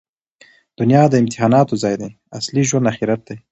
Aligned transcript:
دونیا 0.77 1.01
د 1.09 1.13
امتحاناتو 1.23 1.75
ځای 1.83 1.95
دئ. 2.01 2.09
اصلي 2.37 2.63
ژوند 2.69 2.89
آخرت 2.93 3.21
دئ. 3.27 3.37